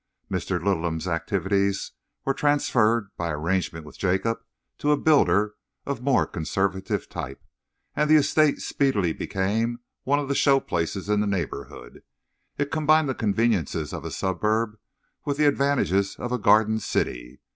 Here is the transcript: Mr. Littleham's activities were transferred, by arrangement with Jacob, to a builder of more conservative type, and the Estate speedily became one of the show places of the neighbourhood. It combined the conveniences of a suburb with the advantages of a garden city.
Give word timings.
Mr. 0.31 0.59
Littleham's 0.59 1.07
activities 1.07 1.91
were 2.25 2.33
transferred, 2.33 3.11
by 3.17 3.29
arrangement 3.29 3.85
with 3.85 3.99
Jacob, 3.99 4.39
to 4.79 4.89
a 4.91 4.97
builder 4.97 5.53
of 5.85 6.01
more 6.01 6.25
conservative 6.25 7.07
type, 7.07 7.45
and 7.95 8.09
the 8.09 8.15
Estate 8.15 8.61
speedily 8.63 9.13
became 9.13 9.79
one 10.03 10.17
of 10.17 10.27
the 10.27 10.33
show 10.33 10.59
places 10.59 11.07
of 11.07 11.19
the 11.19 11.27
neighbourhood. 11.27 12.01
It 12.57 12.71
combined 12.71 13.09
the 13.09 13.13
conveniences 13.13 13.93
of 13.93 14.03
a 14.03 14.09
suburb 14.09 14.79
with 15.23 15.37
the 15.37 15.45
advantages 15.45 16.15
of 16.15 16.31
a 16.31 16.39
garden 16.39 16.79
city. 16.79 17.39